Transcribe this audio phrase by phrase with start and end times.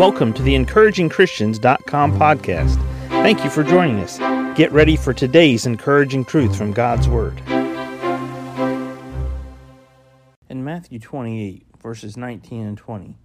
[0.00, 2.76] Welcome to the encouragingchristians.com podcast.
[3.08, 4.16] Thank you for joining us.
[4.56, 7.38] Get ready for today's encouraging truth from God's Word.
[10.48, 13.18] In Matthew 28, verses 19 and 20,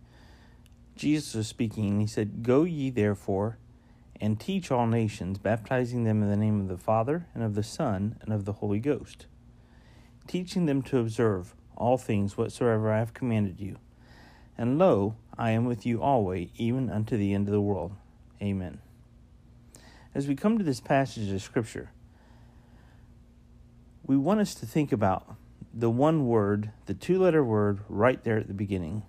[0.98, 3.58] Jesus was speaking, and he said, Go ye therefore
[4.20, 7.64] and teach all nations, baptizing them in the name of the Father, and of the
[7.64, 9.28] Son, and of the Holy Ghost,
[10.28, 13.78] teaching them to observe all things whatsoever I have commanded you.
[14.58, 17.92] And lo, I am with you always, even unto the end of the world.
[18.42, 18.80] Amen.
[20.14, 21.92] As we come to this passage of Scripture,
[24.06, 25.36] we want us to think about
[25.74, 29.04] the one word, the two letter word, right there at the beginning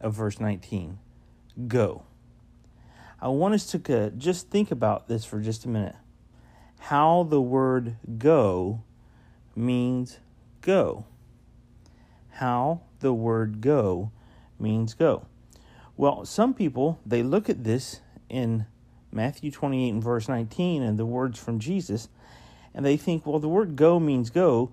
[0.00, 0.98] of verse 19
[1.66, 2.04] go.
[3.20, 5.96] I want us to uh, just think about this for just a minute.
[6.78, 8.82] How the word go
[9.56, 10.18] means
[10.60, 11.06] go.
[12.32, 14.12] How the word go
[14.58, 15.26] means go.
[15.96, 18.66] Well, some people, they look at this in
[19.12, 22.08] Matthew 28 and verse 19 and the words from Jesus,
[22.74, 24.72] and they think, well, the word go means go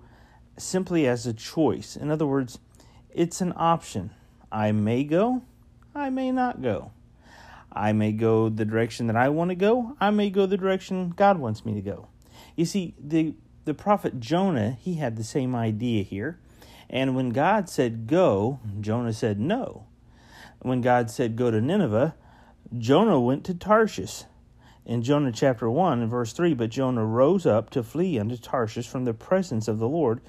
[0.58, 1.96] simply as a choice.
[1.96, 2.58] In other words,
[3.10, 4.10] it's an option.
[4.52, 5.42] I may go,
[5.94, 6.92] I may not go.
[7.72, 11.12] I may go the direction that I want to go, I may go the direction
[11.16, 12.08] God wants me to go.
[12.54, 16.38] You see, the the prophet Jonah, he had the same idea here.
[16.88, 19.86] And when God said go, Jonah said no.
[20.60, 22.14] When God said go to Nineveh,
[22.76, 24.24] Jonah went to Tarshish.
[24.86, 28.86] In Jonah chapter 1 and verse 3, but Jonah rose up to flee unto Tarshish
[28.86, 30.20] from the presence of the Lord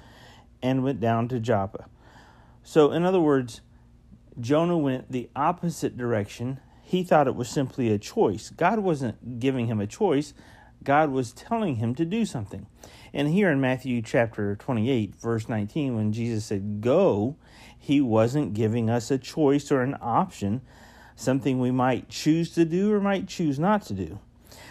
[0.62, 1.86] and went down to Joppa.
[2.62, 3.60] So, in other words,
[4.40, 6.60] Jonah went the opposite direction.
[6.82, 8.50] He thought it was simply a choice.
[8.50, 10.34] God wasn't giving him a choice,
[10.82, 12.66] God was telling him to do something.
[13.16, 17.36] And here in Matthew chapter 28, verse 19, when Jesus said, Go,
[17.78, 20.60] he wasn't giving us a choice or an option,
[21.14, 24.18] something we might choose to do or might choose not to do.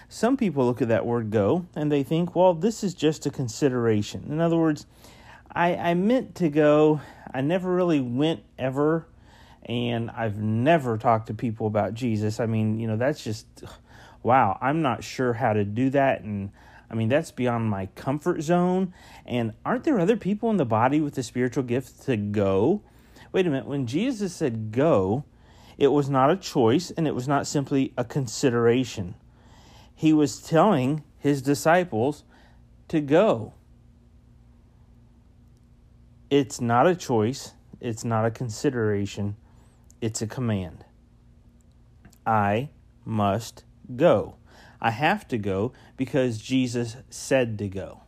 [0.10, 3.32] Some people look at that word go and they think, well, this is just a
[3.32, 4.28] consideration.
[4.30, 4.86] In other words,
[5.52, 7.02] I, I meant to go,
[7.34, 9.08] I never really went ever,
[9.64, 12.40] and I've never talked to people about Jesus.
[12.40, 13.48] I mean, you know, that's just
[14.22, 16.22] wow, I'm not sure how to do that.
[16.22, 16.52] And
[16.90, 18.94] I mean, that's beyond my comfort zone.
[19.26, 22.82] And aren't there other people in the body with the spiritual gift to go?
[23.32, 23.68] Wait a minute.
[23.68, 25.26] When Jesus said go,
[25.78, 29.16] it was not a choice and it was not simply a consideration.
[29.94, 32.24] He was telling his disciples
[32.88, 33.54] to go.
[36.30, 39.36] It's not a choice, it's not a consideration,
[40.02, 40.86] it's a command.
[42.26, 42.70] I
[43.06, 43.64] must
[43.96, 44.36] go.
[44.82, 48.02] I have to go because Jesus said to go.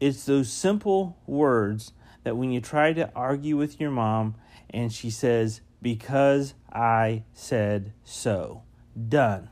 [0.00, 1.92] It's those simple words
[2.22, 4.36] that when you try to argue with your mom
[4.70, 8.62] and she says, Because I said so,
[9.08, 9.50] done.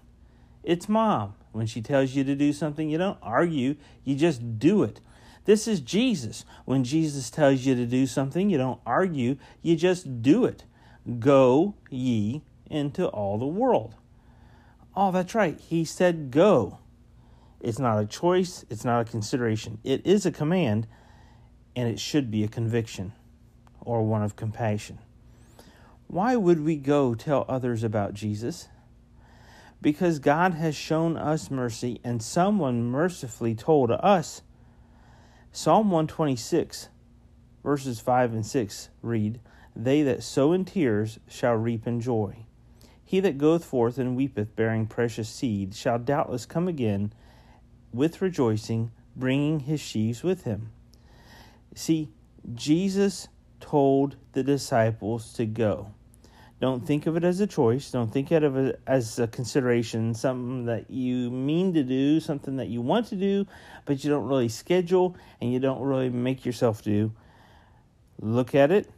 [0.63, 1.35] It's mom.
[1.53, 5.01] When she tells you to do something, you don't argue, you just do it.
[5.47, 6.45] This is Jesus.
[6.65, 10.65] When Jesus tells you to do something, you don't argue, you just do it.
[11.19, 13.95] Go ye into all the world.
[14.97, 15.61] Oh, that's right.
[15.61, 16.79] He said go.
[17.61, 19.79] It's not a choice, it's not a consideration.
[19.85, 20.87] It is a command,
[21.75, 23.13] and it should be a conviction
[23.81, 24.99] or one of compassion.
[26.07, 28.69] Why would we go tell others about Jesus?
[29.83, 34.43] Because God has shown us mercy, and someone mercifully told us.
[35.53, 36.89] Psalm 126,
[37.63, 39.41] verses 5 and 6 read,
[39.75, 42.47] They that sow in tears shall reap in joy.
[43.09, 47.13] He that goeth forth and weepeth, bearing precious seed, shall doubtless come again
[47.93, 50.73] with rejoicing, bringing his sheaves with him.
[51.77, 52.11] See,
[52.53, 53.29] Jesus
[53.61, 55.93] told the disciples to go.
[56.61, 57.93] Don't think of it as a choice.
[57.93, 62.69] Don't think of it as a consideration, something that you mean to do, something that
[62.69, 63.47] you want to do,
[63.85, 67.13] but you don't really schedule and you don't really make yourself do.
[68.21, 68.91] Look at it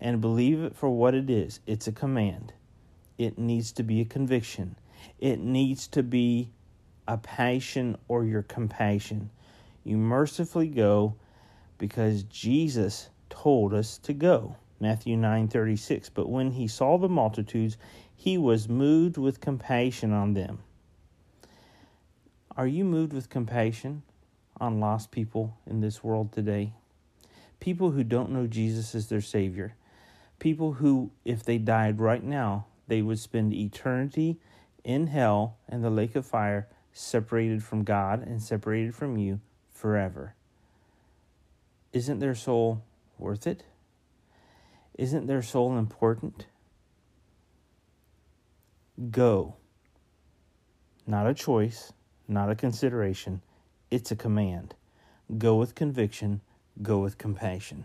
[0.00, 2.52] and believe it for what it is it's a command
[3.18, 4.76] it needs to be a conviction.
[5.18, 6.50] It needs to be
[7.08, 9.30] a passion or your compassion.
[9.84, 11.14] You mercifully go
[11.78, 14.56] because Jesus told us to go.
[14.80, 17.76] Matthew 9:36 But when he saw the multitudes
[18.16, 20.58] he was moved with compassion on them.
[22.56, 24.02] Are you moved with compassion
[24.58, 26.72] on lost people in this world today?
[27.60, 29.74] People who don't know Jesus as their savior.
[30.38, 34.38] People who if they died right now they would spend eternity
[34.84, 39.40] in hell and the lake of fire, separated from God and separated from you
[39.70, 40.34] forever.
[41.92, 42.82] Isn't their soul
[43.18, 43.64] worth it?
[44.94, 46.46] Isn't their soul important?
[49.10, 49.56] Go.
[51.06, 51.92] Not a choice,
[52.26, 53.42] not a consideration.
[53.90, 54.74] It's a command.
[55.36, 56.40] Go with conviction,
[56.82, 57.84] go with compassion.